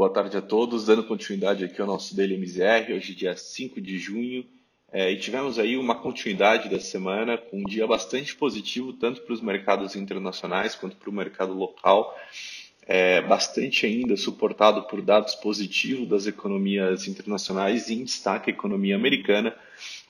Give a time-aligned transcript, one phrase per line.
[0.00, 3.98] Boa tarde a todos, dando continuidade aqui ao nosso Daily MZR, hoje dia 5 de
[3.98, 4.46] junho,
[4.90, 9.34] é, e tivemos aí uma continuidade da semana com um dia bastante positivo, tanto para
[9.34, 12.18] os mercados internacionais quanto para o mercado local,
[12.86, 18.96] é, bastante ainda suportado por dados positivos das economias internacionais e em destaque a economia
[18.96, 19.54] americana.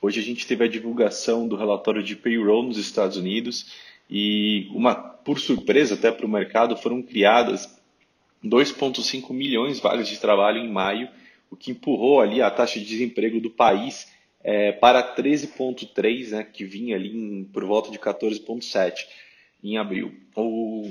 [0.00, 3.72] Hoje a gente teve a divulgação do relatório de payroll nos Estados Unidos
[4.08, 7.79] e, uma, por surpresa até para o mercado, foram criadas
[8.44, 11.08] 2,5 milhões de vagas de trabalho em maio,
[11.50, 14.08] o que empurrou ali a taxa de desemprego do país
[14.42, 19.06] é, para 13,3, né, que vinha ali em, por volta de 14,7
[19.62, 20.14] em abril.
[20.34, 20.90] O,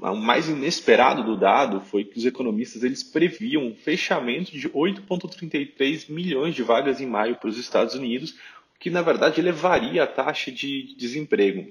[0.00, 6.10] o, mais inesperado do dado foi que os economistas eles previam um fechamento de 8,33
[6.10, 10.06] milhões de vagas em maio para os Estados Unidos, o que na verdade elevaria a
[10.06, 11.70] taxa de desemprego.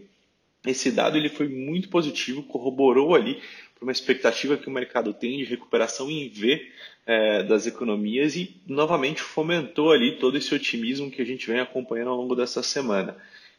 [0.66, 3.40] Esse dado ele foi muito positivo, corroborou ali
[3.76, 6.72] para uma expectativa que o mercado tem de recuperação em V
[7.06, 12.10] é, das economias e novamente fomentou ali todo esse otimismo que a gente vem acompanhando
[12.10, 13.16] ao longo dessa semana.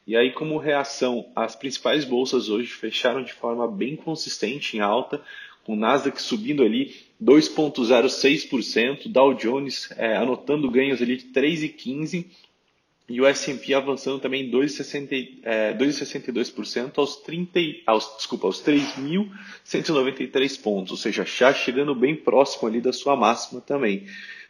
[0.07, 5.21] E aí, como reação, as principais bolsas hoje fecharam de forma bem consistente em alta,
[5.65, 12.27] com o Nasdaq subindo ali 2,06%, Dow Jones é, anotando ganhos ali de 3,15%,
[13.09, 20.97] e o S&P avançando também 2,62% é, aos 30, aos, desculpa, aos 3.193 pontos, ou
[20.97, 24.07] seja, já chegando bem próximo ali da sua máxima também.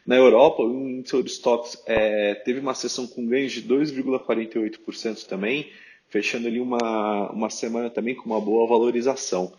[0.07, 1.39] Na Europa, o índice de
[1.87, 5.71] é, teve uma sessão com ganhos de 2,48% também,
[6.09, 9.53] fechando ali uma, uma semana também com uma boa valorização.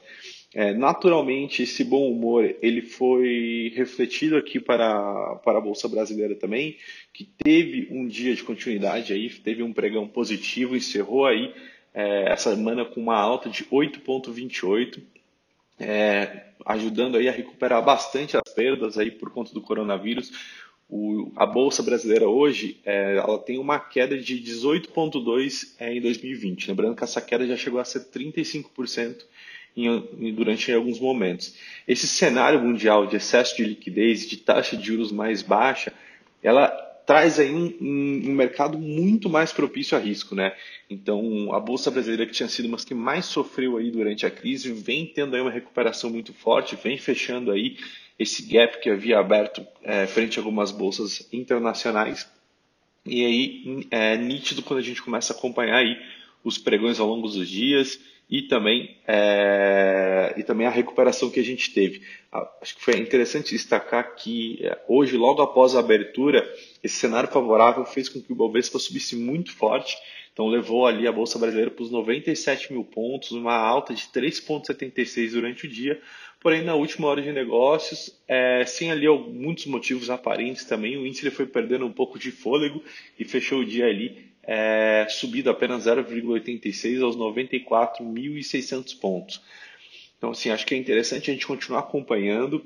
[0.58, 6.78] É, naturalmente, esse bom humor ele foi refletido aqui para, para a Bolsa Brasileira também,
[7.14, 11.54] que teve um dia de continuidade aí, teve um pregão positivo, encerrou aí
[11.94, 15.00] é, essa semana com uma alta de 8,28,
[15.80, 20.32] é, ajudando aí a recuperar bastante as perdas aí por conta do coronavírus.
[20.90, 26.68] O, a Bolsa Brasileira hoje é, ela tem uma queda de 18,2% é, em 2020.
[26.68, 29.18] Lembrando que essa queda já chegou a ser 35%
[29.86, 31.56] em, durante alguns momentos.
[31.88, 35.94] Esse cenário mundial de excesso de liquidez, de taxa de juros mais baixa,
[36.42, 36.70] ela
[37.06, 40.54] traz aí um, um, um, mercado muito mais propício a risco, né?
[40.90, 44.74] Então, a bolsa brasileira que tinha sido uma que mais sofreu aí durante a crise,
[44.74, 47.78] vem tendo aí uma recuperação muito forte, vem fechando aí
[48.20, 52.30] esse gap que havia aberto é, frente a algumas bolsas internacionais.
[53.06, 55.98] E aí é nítido quando a gente começa a acompanhar aí
[56.44, 58.00] os pregões ao longo dos dias
[58.30, 62.02] e também, é, e também a recuperação que a gente teve.
[62.32, 66.46] Ah, acho que foi interessante destacar que é, hoje, logo após a abertura,
[66.84, 69.96] esse cenário favorável fez com que o Bovespa subisse muito forte,
[70.34, 75.32] então levou ali a Bolsa Brasileira para os 97 mil pontos, uma alta de 3,76
[75.32, 76.00] durante o dia,
[76.42, 81.32] porém na última hora de negócios, é, sem ali muitos motivos aparentes também, o índice
[81.32, 82.84] foi perdendo um pouco de fôlego
[83.18, 89.42] e fechou o dia ali é, subido apenas 0,86 aos 94.600 pontos.
[90.18, 92.66] Então, assim, acho que é interessante a gente continuar acompanhando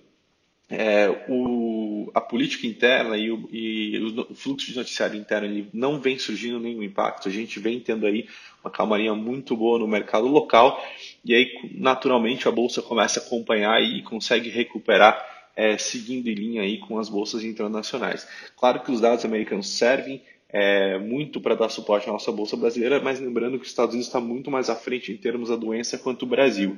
[0.70, 6.00] é, o, a política interna e o, e o, fluxo de noticiário interno ele não
[6.00, 7.28] vem surgindo nenhum impacto.
[7.28, 8.30] A gente vem tendo aí
[8.64, 10.82] uma calmaria muito boa no mercado local
[11.26, 15.20] e aí, naturalmente, a bolsa começa a acompanhar e consegue recuperar
[15.56, 18.26] é, seguindo em linha aí com as bolsas internacionais.
[18.56, 23.00] Claro que os dados americanos servem é, muito para dar suporte à nossa bolsa brasileira,
[23.00, 25.98] mas lembrando que os Estados Unidos está muito mais à frente em termos da doença
[25.98, 26.78] quanto o Brasil.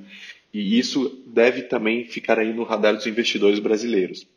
[0.53, 4.27] E isso deve também ficar aí no radar dos investidores brasileiros.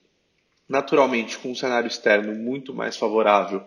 [0.68, 3.62] Naturalmente, com um cenário externo muito mais favorável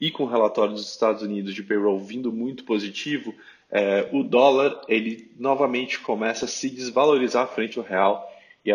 [0.00, 3.34] e com o relatório dos Estados Unidos de payroll vindo muito positivo,
[3.70, 8.26] é, o dólar ele novamente começa a se desvalorizar frente ao real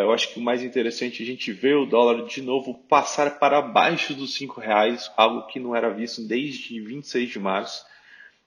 [0.01, 3.39] eu acho que o mais interessante é a gente ver o dólar de novo passar
[3.39, 7.85] para baixo dos cinco reais, algo que não era visto desde 26 de março.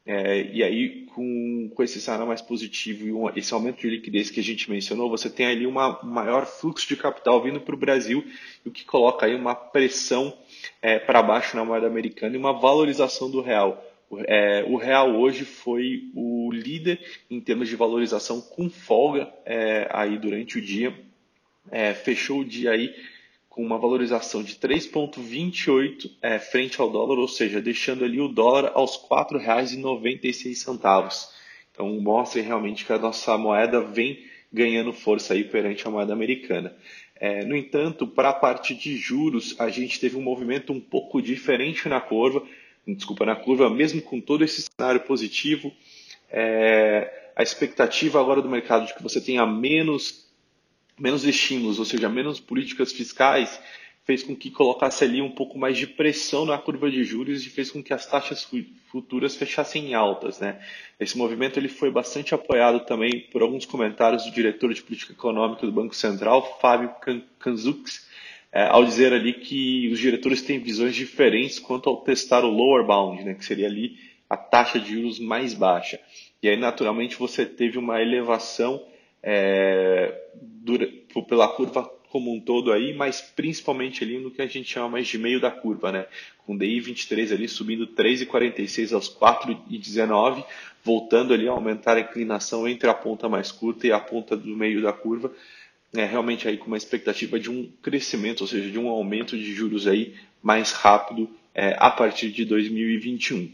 [0.04, 4.31] É, e aí, com, com esse cenário mais positivo e um, esse aumento de liquidez
[4.31, 7.78] que a gente mencionou, você tem ali um maior fluxo de capital vindo para o
[7.78, 8.25] Brasil,
[8.64, 10.32] o que coloca aí uma pressão
[10.81, 13.84] é, para baixo na moeda americana e uma valorização do real.
[14.26, 16.99] É, o real hoje foi o líder
[17.31, 21.07] em termos de valorização com folga é, aí durante o dia
[21.70, 22.94] é, fechou o dia aí
[23.49, 28.70] com uma valorização de 3,28 é, frente ao dólar, ou seja, deixando ali o dólar
[28.75, 31.29] aos R$ 4,96.
[31.73, 36.75] Então mostra realmente que a nossa moeda vem ganhando força aí perante a moeda americana.
[37.17, 41.21] É, no entanto, para a parte de juros, a gente teve um movimento um pouco
[41.21, 42.47] diferente na curva,
[42.87, 45.73] desculpa, na curva, mesmo com todo esse cenário positivo,
[46.31, 50.27] é, a expectativa agora do mercado de que você tenha menos
[50.99, 53.61] menos estímulos, ou seja, menos políticas fiscais,
[54.09, 57.50] fez com que colocasse ali um pouco mais de pressão na curva de juros e
[57.50, 58.49] fez com que as taxas
[58.91, 60.41] futuras fechassem altas.
[60.41, 60.59] Né?
[60.99, 65.67] Esse movimento ele foi bastante apoiado também por alguns comentários do diretor de política econômica
[65.67, 66.91] do Banco Central, Fábio
[67.39, 68.09] Kanzux,
[68.50, 72.87] é, ao dizer ali que os diretores têm visões diferentes quanto ao testar o lower
[72.87, 73.99] bound, né, que seria ali
[74.29, 76.00] a taxa de juros mais baixa.
[76.43, 78.83] E aí, naturalmente, você teve uma elevação
[79.23, 80.88] é, dura,
[81.29, 85.06] pela curva como um todo aí, mas principalmente ali no que a gente chama mais
[85.06, 86.06] de meio da curva, né?
[86.47, 90.44] Com DI 23 ali subindo 3,46 aos 4,19,
[90.82, 94.56] voltando ali a aumentar a inclinação entre a ponta mais curta e a ponta do
[94.56, 95.32] meio da curva,
[95.94, 99.53] é, realmente aí com uma expectativa de um crescimento, ou seja, de um aumento de
[99.55, 103.50] juros aí mais rápido é, a partir de 2021.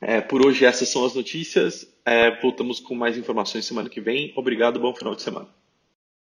[0.00, 1.88] É, por hoje essas são as notícias.
[2.06, 4.32] É, voltamos com mais informações semana que vem.
[4.36, 5.48] Obrigado, bom final de semana.